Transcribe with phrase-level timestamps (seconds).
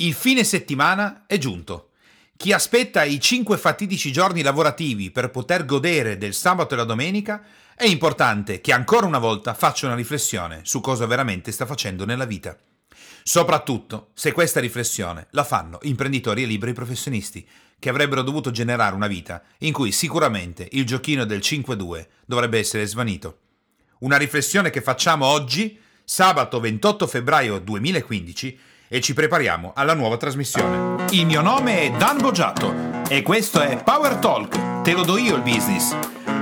[0.00, 1.88] Il fine settimana è giunto.
[2.36, 7.42] Chi aspetta i cinque fatidici giorni lavorativi per poter godere del sabato e la domenica,
[7.74, 12.26] è importante che ancora una volta faccia una riflessione su cosa veramente sta facendo nella
[12.26, 12.56] vita.
[13.24, 17.44] Soprattutto se questa riflessione la fanno imprenditori e liberi professionisti,
[17.76, 22.86] che avrebbero dovuto generare una vita in cui sicuramente il giochino del 5-2 dovrebbe essere
[22.86, 23.38] svanito.
[23.98, 28.58] Una riflessione che facciamo oggi, sabato 28 febbraio 2015,
[28.88, 31.04] e ci prepariamo alla nuova trasmissione.
[31.10, 35.36] Il mio nome è Dan Boggiato e questo è Power Talk, te lo do io
[35.36, 35.94] il business,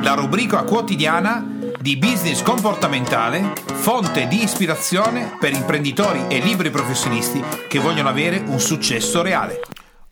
[0.02, 1.45] la rubrica quotidiana
[1.80, 8.60] di business comportamentale, fonte di ispirazione per imprenditori e libri professionisti che vogliono avere un
[8.60, 9.60] successo reale.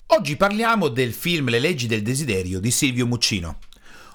[0.06, 3.58] Oggi parliamo del film Le leggi del desiderio di Silvio Muccino.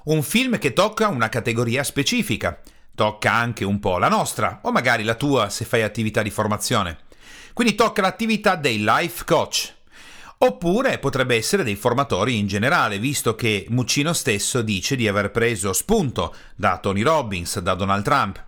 [0.05, 2.61] Un film che tocca una categoria specifica,
[2.95, 6.99] tocca anche un po' la nostra, o magari la tua se fai attività di formazione.
[7.53, 9.73] Quindi tocca l'attività dei life coach.
[10.41, 15.73] Oppure potrebbe essere dei formatori in generale, visto che Muccino stesso dice di aver preso
[15.73, 18.43] spunto da Tony Robbins, da Donald Trump.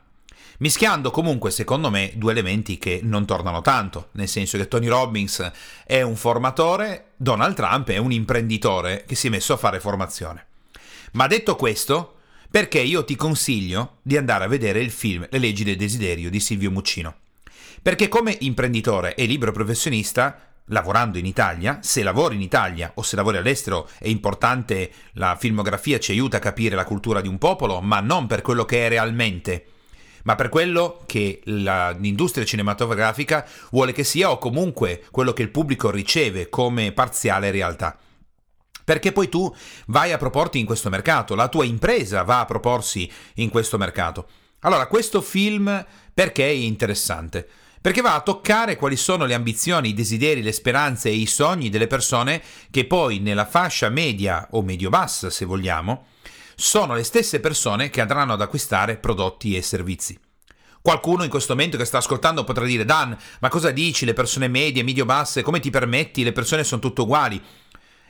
[0.59, 5.51] Mischiando comunque, secondo me, due elementi che non tornano tanto, nel senso che Tony Robbins
[5.85, 10.45] è un formatore, Donald Trump è un imprenditore che si è messo a fare formazione.
[11.13, 15.63] Ma detto questo, perché io ti consiglio di andare a vedere il film Le leggi
[15.63, 17.15] del desiderio di Silvio Muccino.
[17.81, 23.15] Perché come imprenditore e libero professionista, lavorando in Italia, se lavori in Italia o se
[23.15, 27.81] lavori all'estero, è importante, la filmografia ci aiuta a capire la cultura di un popolo,
[27.81, 29.65] ma non per quello che è realmente,
[30.25, 35.49] ma per quello che la, l'industria cinematografica vuole che sia o comunque quello che il
[35.49, 37.97] pubblico riceve come parziale realtà.
[38.83, 39.51] Perché poi tu
[39.87, 44.27] vai a proporti in questo mercato, la tua impresa va a proporsi in questo mercato.
[44.59, 47.49] Allora, questo film perché è interessante?
[47.81, 51.69] Perché va a toccare quali sono le ambizioni, i desideri, le speranze e i sogni
[51.69, 56.05] delle persone che poi nella fascia media o medio-bassa, se vogliamo,
[56.55, 60.17] sono le stesse persone che andranno ad acquistare prodotti e servizi.
[60.79, 64.05] Qualcuno in questo momento che sta ascoltando potrà dire Dan, ma cosa dici?
[64.05, 66.23] Le persone medie, medio-basse, come ti permetti?
[66.23, 67.41] Le persone sono tutte uguali.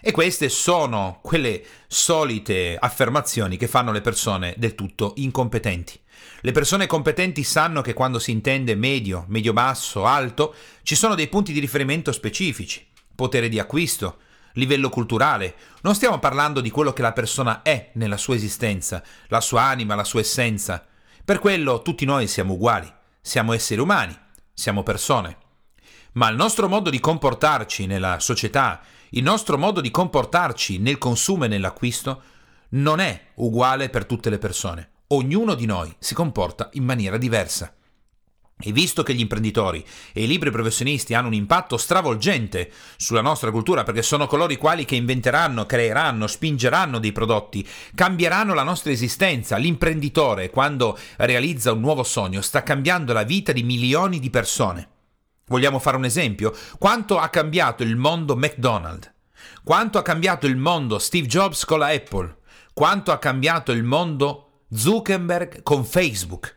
[0.02, 6.00] E queste sono quelle solite affermazioni che fanno le persone del tutto incompetenti.
[6.42, 11.54] Le persone competenti sanno che quando si intende medio, medio-basso, alto, ci sono dei punti
[11.54, 12.84] di riferimento specifici.
[13.14, 14.18] Potere di acquisto,
[14.54, 15.54] livello culturale.
[15.82, 19.94] Non stiamo parlando di quello che la persona è nella sua esistenza, la sua anima,
[19.94, 20.84] la sua essenza.
[21.24, 22.92] Per quello tutti noi siamo uguali,
[23.22, 24.18] siamo esseri umani,
[24.52, 25.38] siamo persone.
[26.14, 31.46] Ma il nostro modo di comportarci nella società, il nostro modo di comportarci nel consumo
[31.46, 32.22] e nell'acquisto
[32.70, 37.74] non è uguale per tutte le persone ognuno di noi si comporta in maniera diversa.
[38.64, 39.84] E visto che gli imprenditori
[40.14, 44.58] e i libri professionisti hanno un impatto stravolgente sulla nostra cultura perché sono coloro i
[44.58, 51.80] quali che inventeranno, creeranno, spingeranno dei prodotti, cambieranno la nostra esistenza, l'imprenditore quando realizza un
[51.80, 54.90] nuovo sogno sta cambiando la vita di milioni di persone.
[55.52, 56.56] Vogliamo fare un esempio?
[56.80, 59.12] Quanto ha cambiato il mondo McDonald's?
[59.66, 62.38] Quanto ha cambiato il mondo Steve Jobs con la Apple?
[62.74, 66.56] Quanto ha cambiato il mondo Zuckerberg con Facebook.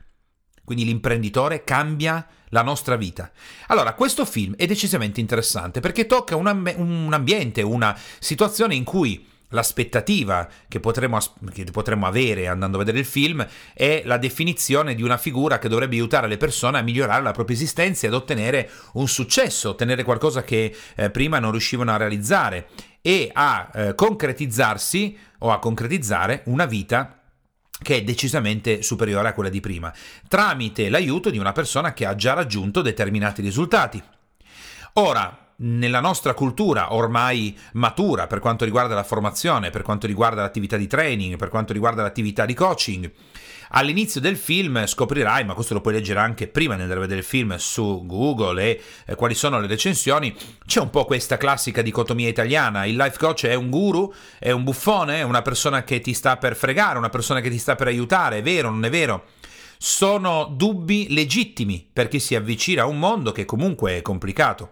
[0.64, 3.32] Quindi l'imprenditore cambia la nostra vita.
[3.66, 8.84] Allora, questo film è decisamente interessante perché tocca un, amb- un ambiente, una situazione in
[8.84, 11.18] cui l'aspettativa che potremmo,
[11.52, 15.68] che potremmo, avere andando a vedere il film è la definizione di una figura che
[15.68, 20.02] dovrebbe aiutare le persone a migliorare la propria esistenza e ad ottenere un successo, ottenere
[20.02, 22.66] qualcosa che eh, prima non riuscivano a realizzare
[23.00, 27.20] e a eh, concretizzarsi o a concretizzare una vita
[27.80, 29.92] che è decisamente superiore a quella di prima,
[30.28, 34.02] tramite l'aiuto di una persona che ha già raggiunto determinati risultati.
[34.94, 40.76] Ora, nella nostra cultura ormai matura per quanto riguarda la formazione, per quanto riguarda l'attività
[40.76, 43.10] di training, per quanto riguarda l'attività di coaching,
[43.76, 47.20] All'inizio del film scoprirai, ma questo lo puoi leggere anche prima di andare a vedere
[47.20, 50.32] il film su Google e eh, quali sono le recensioni,
[50.64, 54.62] c'è un po' questa classica dicotomia italiana, il life coach è un guru, è un
[54.62, 57.88] buffone, è una persona che ti sta per fregare, una persona che ti sta per
[57.88, 59.24] aiutare, è vero, non è vero?
[59.76, 64.70] Sono dubbi legittimi per chi si avvicina a un mondo che comunque è complicato.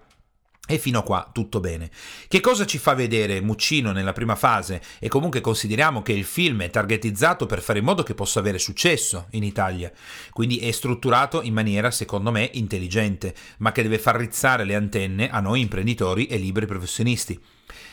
[0.73, 1.91] E fino a qua tutto bene.
[2.27, 4.81] Che cosa ci fa vedere Muccino nella prima fase?
[5.01, 8.57] E comunque consideriamo che il film è targetizzato per fare in modo che possa avere
[8.57, 9.93] successo in Italia.
[10.31, 15.29] Quindi è strutturato in maniera, secondo me, intelligente, ma che deve far rizzare le antenne
[15.29, 17.39] a noi imprenditori e liberi professionisti.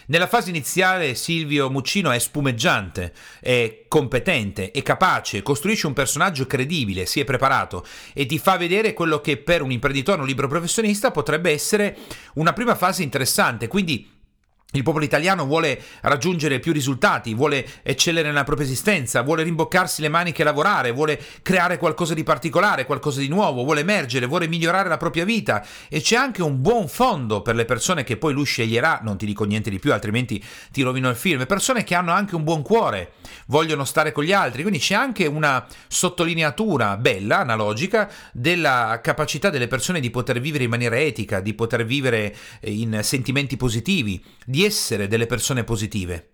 [0.08, 7.06] Nella fase iniziale Silvio Muccino è spumeggiante, è competente, è capace, costruisce un personaggio credibile,
[7.06, 11.12] si è preparato e ti fa vedere quello che per un imprenditore, un libro professionista
[11.12, 11.96] potrebbe essere
[12.36, 13.68] una prima fase interessante.
[13.68, 14.18] Quindi
[14.74, 20.10] il popolo italiano vuole raggiungere più risultati, vuole eccellere nella propria esistenza, vuole rimboccarsi le
[20.10, 24.88] maniche e lavorare, vuole creare qualcosa di particolare, qualcosa di nuovo, vuole emergere, vuole migliorare
[24.88, 25.66] la propria vita.
[25.90, 29.26] E c'è anche un buon fondo per le persone che poi lui sceglierà, non ti
[29.26, 32.62] dico niente di più altrimenti ti rovino il film, persone che hanno anche un buon
[32.62, 33.14] cuore,
[33.48, 39.68] vogliono stare con gli altri, quindi c'è anche una sottolineatura bella, analogica, della capacità delle
[39.68, 42.36] persone di poter vivere in maniera etica, di poter vivere
[42.66, 46.28] in sentimenti positivi, di di essere delle persone positive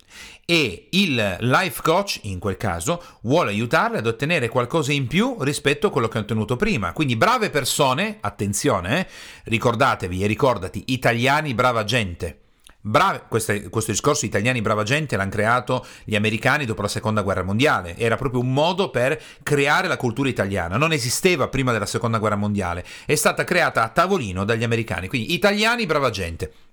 [0.44, 5.86] e il life coach, in quel caso, vuole aiutarle ad ottenere qualcosa in più rispetto
[5.86, 6.92] a quello che ha ottenuto prima.
[6.92, 9.06] Quindi brave persone, attenzione, eh,
[9.44, 12.40] ricordatevi e ricordati, italiani brava gente.
[12.80, 17.42] Brave, questo, questo, discorso italiani brava gente l'hanno creato gli americani dopo la seconda guerra
[17.42, 22.18] mondiale, era proprio un modo per creare la cultura italiana, non esisteva prima della seconda
[22.18, 26.65] guerra mondiale, è stata creata a tavolino dagli americani, quindi italiani brava gente.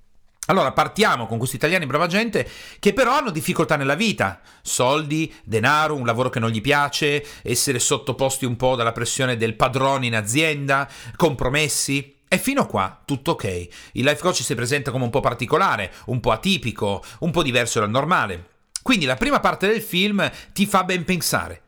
[0.47, 2.49] Allora partiamo con questi italiani brava gente
[2.79, 7.79] che però hanno difficoltà nella vita, soldi, denaro, un lavoro che non gli piace, essere
[7.79, 12.17] sottoposti un po' dalla pressione del padrone in azienda, compromessi.
[12.27, 13.67] E fino a qua tutto ok.
[13.93, 17.79] Il life coach si presenta come un po' particolare, un po' atipico, un po' diverso
[17.79, 18.47] dal normale.
[18.81, 21.62] Quindi la prima parte del film ti fa ben pensare.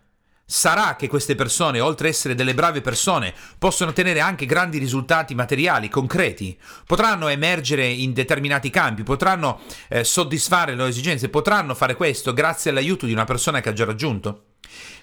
[0.47, 5.33] Sarà che queste persone, oltre ad essere delle brave persone, possono ottenere anche grandi risultati
[5.33, 6.56] materiali, concreti,
[6.86, 12.69] potranno emergere in determinati campi, potranno eh, soddisfare le loro esigenze, potranno fare questo grazie
[12.69, 14.44] all'aiuto di una persona che ha già raggiunto.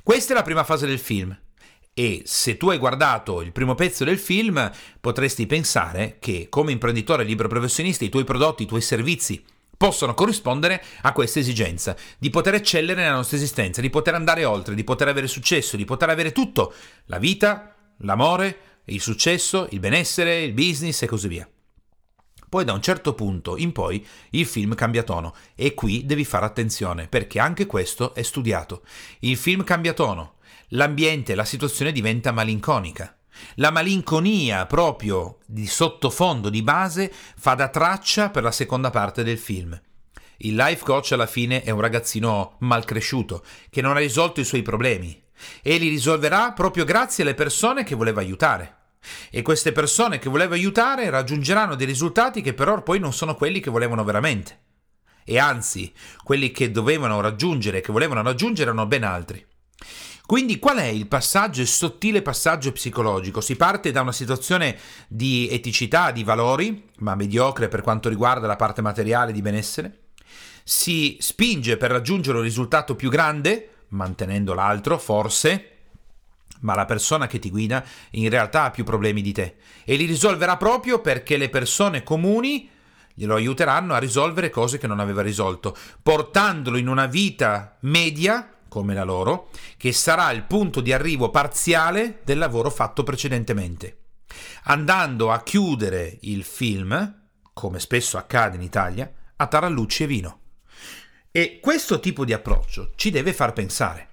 [0.04, 1.36] Questa è la prima fase del film.
[1.92, 7.24] E se tu hai guardato il primo pezzo del film, potresti pensare che come imprenditore
[7.24, 9.44] libero professionista i tuoi prodotti, i tuoi servizi
[9.82, 14.76] possono corrispondere a questa esigenza di poter eccellere nella nostra esistenza, di poter andare oltre,
[14.76, 16.72] di poter avere successo, di poter avere tutto,
[17.06, 21.50] la vita, l'amore, il successo, il benessere, il business e così via.
[22.48, 26.46] Poi da un certo punto in poi il film cambia tono e qui devi fare
[26.46, 28.82] attenzione perché anche questo è studiato.
[29.18, 30.34] Il film cambia tono,
[30.68, 33.16] l'ambiente, la situazione diventa malinconica.
[33.56, 39.38] La malinconia proprio di sottofondo, di base, fa da traccia per la seconda parte del
[39.38, 39.78] film.
[40.38, 44.62] Il life coach alla fine è un ragazzino malcresciuto, che non ha risolto i suoi
[44.62, 45.20] problemi,
[45.62, 48.76] e li risolverà proprio grazie alle persone che voleva aiutare.
[49.30, 53.60] E queste persone che voleva aiutare raggiungeranno dei risultati che però poi non sono quelli
[53.60, 54.60] che volevano veramente.
[55.24, 55.92] E anzi,
[56.22, 59.44] quelli che dovevano raggiungere, che volevano raggiungere, erano ben altri.
[60.26, 63.40] Quindi qual è il passaggio, il sottile passaggio psicologico?
[63.40, 64.78] Si parte da una situazione
[65.08, 69.98] di eticità, di valori, ma mediocre per quanto riguarda la parte materiale di benessere,
[70.64, 75.72] si spinge per raggiungere un risultato più grande, mantenendo l'altro, forse,
[76.60, 80.06] ma la persona che ti guida in realtà ha più problemi di te e li
[80.06, 82.70] risolverà proprio perché le persone comuni
[83.14, 88.94] glielo aiuteranno a risolvere cose che non aveva risolto, portandolo in una vita media come
[88.94, 93.98] la loro, che sarà il punto di arrivo parziale del lavoro fatto precedentemente.
[94.64, 100.40] Andando a chiudere il film, come spesso accade in Italia, a tarallucci e vino.
[101.30, 104.08] E questo tipo di approccio ci deve far pensare,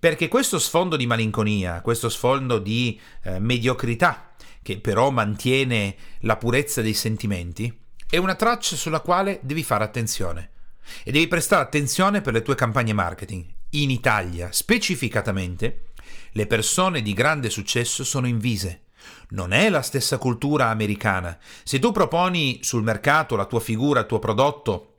[0.00, 6.82] perché questo sfondo di malinconia, questo sfondo di eh, mediocrità, che però mantiene la purezza
[6.82, 7.72] dei sentimenti,
[8.10, 10.50] è una traccia sulla quale devi fare attenzione.
[11.04, 15.86] E devi prestare attenzione per le tue campagne marketing in Italia, specificatamente,
[16.32, 18.82] le persone di grande successo sono invise.
[19.30, 21.38] Non è la stessa cultura americana.
[21.62, 24.94] Se tu proponi sul mercato la tua figura, il tuo prodotto,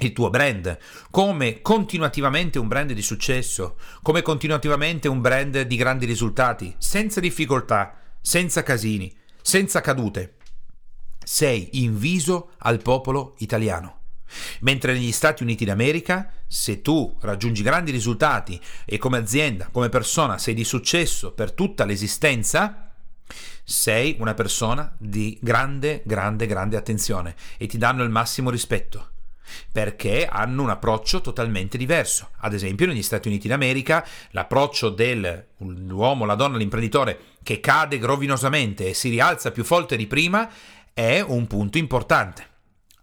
[0.00, 0.78] il tuo brand
[1.10, 7.98] come continuativamente un brand di successo, come continuativamente un brand di grandi risultati, senza difficoltà,
[8.20, 10.36] senza casini, senza cadute,
[11.24, 13.97] sei inviso al popolo italiano.
[14.60, 20.38] Mentre negli Stati Uniti d'America, se tu raggiungi grandi risultati e come azienda, come persona
[20.38, 22.92] sei di successo per tutta l'esistenza,
[23.64, 29.10] sei una persona di grande, grande, grande attenzione e ti danno il massimo rispetto
[29.70, 32.30] perché hanno un approccio totalmente diverso.
[32.38, 38.94] Ad esempio, negli Stati Uniti d'America, l'approccio dell'uomo, la donna, l'imprenditore che cade rovinosamente e
[38.94, 40.48] si rialza più forte di prima
[40.92, 42.56] è un punto importante.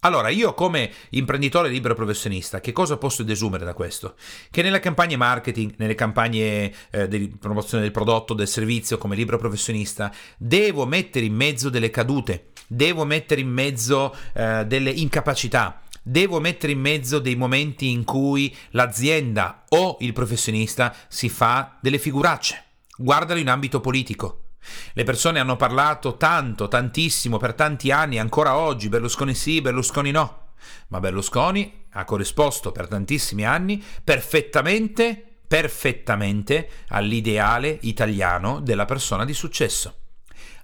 [0.05, 4.13] Allora, io come imprenditore libero professionista, che cosa posso desumere da questo?
[4.51, 9.39] Che nelle campagne marketing, nelle campagne eh, di promozione del prodotto, del servizio come libero
[9.39, 16.39] professionista, devo mettere in mezzo delle cadute, devo mettere in mezzo eh, delle incapacità, devo
[16.39, 22.63] mettere in mezzo dei momenti in cui l'azienda o il professionista si fa delle figuracce.
[22.95, 24.44] Guardalo in ambito politico.
[24.93, 30.53] Le persone hanno parlato tanto, tantissimo, per tanti anni, ancora oggi, Berlusconi sì, Berlusconi no.
[30.87, 39.99] Ma Berlusconi ha corrisposto per tantissimi anni perfettamente, perfettamente all'ideale italiano della persona di successo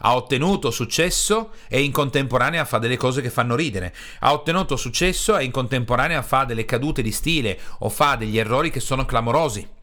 [0.02, 5.38] ha ottenuto successo e in contemporanea fa delle cose che fanno ridere, ha ottenuto successo
[5.38, 9.80] e in contemporanea fa delle cadute di stile o fa degli errori che sono clamorosi.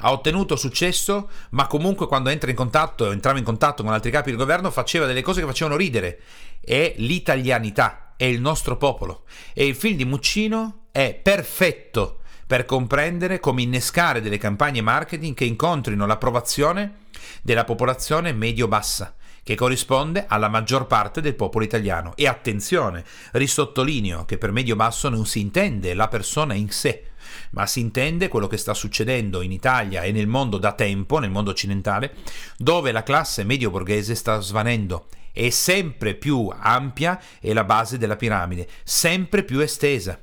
[0.00, 4.30] Ha ottenuto successo, ma comunque quando entra in contatto, entrava in contatto con altri capi
[4.30, 6.20] del governo, faceva delle cose che facevano ridere.
[6.60, 9.24] È l'italianità, è il nostro popolo.
[9.52, 15.44] E il film di Muccino è perfetto per comprendere come innescare delle campagne marketing che
[15.44, 17.06] incontrino l'approvazione
[17.42, 22.12] della popolazione medio-bassa che corrisponde alla maggior parte del popolo italiano.
[22.16, 27.09] E attenzione, risottolineo che per medio-basso non si intende la persona in sé,
[27.50, 31.30] ma si intende quello che sta succedendo in Italia e nel mondo da tempo, nel
[31.30, 32.14] mondo occidentale,
[32.56, 35.06] dove la classe medio-borghese sta svanendo.
[35.32, 40.18] È sempre più ampia è la base della piramide, sempre più estesa.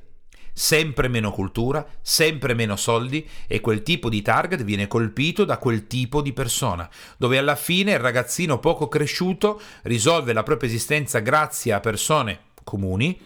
[0.52, 5.86] Sempre meno cultura, sempre meno soldi e quel tipo di target viene colpito da quel
[5.86, 11.72] tipo di persona, dove alla fine il ragazzino poco cresciuto risolve la propria esistenza grazie
[11.72, 13.18] a persone comuni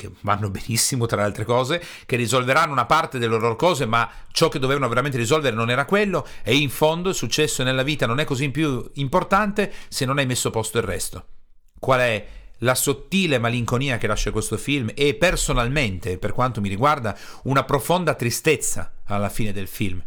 [0.00, 4.10] che vanno benissimo tra le altre cose, che risolveranno una parte delle loro cose, ma
[4.32, 8.06] ciò che dovevano veramente risolvere non era quello e in fondo il successo nella vita
[8.06, 11.26] non è così più importante se non hai messo a posto il resto.
[11.78, 12.26] Qual è
[12.62, 18.14] la sottile malinconia che lascia questo film e personalmente, per quanto mi riguarda, una profonda
[18.14, 20.02] tristezza alla fine del film,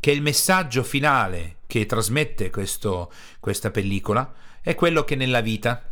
[0.00, 5.88] che il messaggio finale che trasmette questo, questa pellicola è quello che nella vita,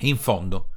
[0.00, 0.70] in fondo,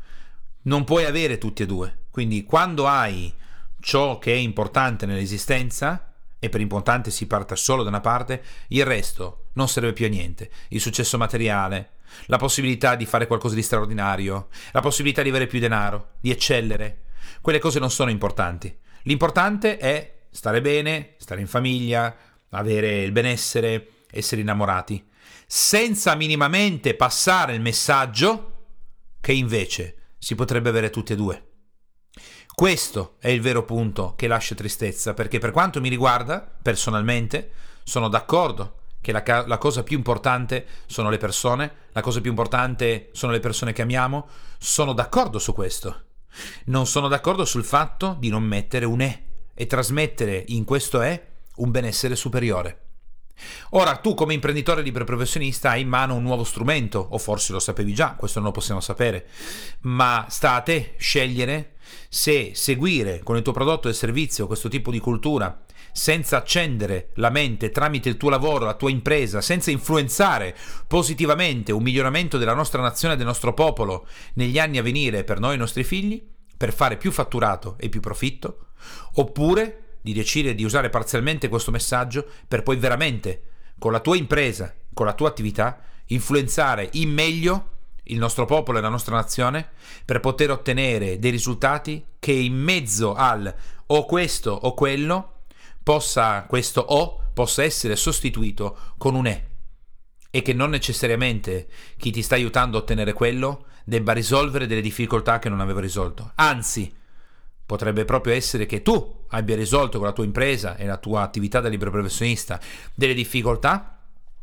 [0.67, 2.05] non puoi avere tutti e due.
[2.11, 3.33] Quindi quando hai
[3.79, 8.85] ciò che è importante nell'esistenza, e per importante si parta solo da una parte, il
[8.85, 10.49] resto non serve più a niente.
[10.69, 11.93] Il successo materiale,
[12.25, 17.05] la possibilità di fare qualcosa di straordinario, la possibilità di avere più denaro, di eccellere.
[17.41, 18.75] Quelle cose non sono importanti.
[19.03, 22.15] L'importante è stare bene, stare in famiglia,
[22.49, 25.03] avere il benessere, essere innamorati,
[25.47, 28.53] senza minimamente passare il messaggio
[29.19, 31.47] che invece si potrebbe avere tutti e due.
[32.53, 37.51] Questo è il vero punto che lascia tristezza, perché per quanto mi riguarda, personalmente,
[37.83, 43.09] sono d'accordo che la, la, cosa più importante sono le persone, la cosa più importante
[43.13, 46.05] sono le persone che amiamo, sono d'accordo su questo.
[46.65, 51.27] Non sono d'accordo sul fatto di non mettere un E e trasmettere in questo E
[51.57, 52.86] un benessere superiore.
[53.71, 57.59] Ora, tu come imprenditore libero professionista hai in mano un nuovo strumento, o forse lo
[57.59, 59.27] sapevi già, questo non lo possiamo sapere,
[59.81, 61.73] ma sta a te scegliere
[62.09, 67.31] se seguire con il tuo prodotto e servizio questo tipo di cultura senza accendere la
[67.31, 72.83] mente tramite il tuo lavoro, la tua impresa, senza influenzare positivamente un miglioramento della nostra
[72.83, 76.23] nazione e del nostro popolo negli anni a venire per noi e i nostri figli,
[76.55, 78.67] per fare più fatturato e più profitto,
[79.15, 83.41] oppure di decidere di usare parzialmente questo messaggio per poi veramente,
[83.77, 87.71] con la tua impresa, con la tua attività, influenzare in meglio
[88.03, 89.67] il nostro popolo e la nostra nazione
[90.05, 93.53] per poter ottenere dei risultati che in mezzo al
[93.87, 95.41] o questo o quello
[95.83, 99.47] possa questo o possa essere sostituito con un e
[100.29, 105.39] e che non necessariamente chi ti sta aiutando a ottenere quello debba risolvere delle difficoltà
[105.39, 106.31] che non aveva risolto.
[106.35, 106.93] Anzi,
[107.65, 111.59] potrebbe proprio essere che tu abbia risolto con la tua impresa e la tua attività
[111.59, 112.59] da libero professionista
[112.93, 113.97] delle difficoltà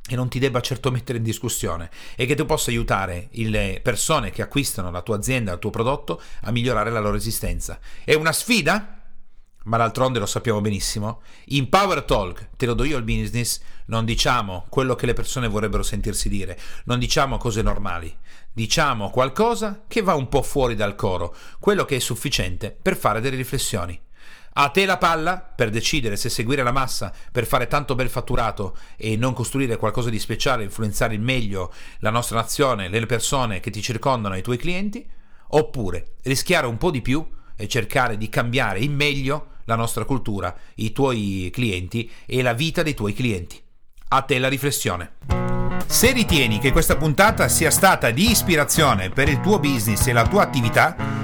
[0.06, 4.30] e non ti debba certo mettere in discussione e che tu possa aiutare le persone
[4.30, 7.78] che acquistano la tua azienda, il tuo prodotto a migliorare la loro esistenza.
[8.04, 9.00] È una sfida?
[9.64, 11.22] Ma d'altronde lo sappiamo benissimo.
[11.46, 15.48] In Power Talk, te lo do io il business, non diciamo quello che le persone
[15.48, 18.14] vorrebbero sentirsi dire, non diciamo cose normali,
[18.52, 23.22] diciamo qualcosa che va un po' fuori dal coro, quello che è sufficiente per fare
[23.22, 23.98] delle riflessioni.
[24.56, 28.76] A te la palla per decidere se seguire la massa per fare tanto bel fatturato
[28.96, 33.70] e non costruire qualcosa di speciale, influenzare il meglio la nostra nazione, le persone che
[33.70, 35.04] ti circondano e i tuoi clienti,
[35.48, 40.54] oppure rischiare un po' di più e cercare di cambiare in meglio la nostra cultura,
[40.76, 43.60] i tuoi clienti e la vita dei tuoi clienti.
[44.10, 45.14] A te la riflessione.
[45.86, 50.28] Se ritieni che questa puntata sia stata di ispirazione per il tuo business e la
[50.28, 51.23] tua attività,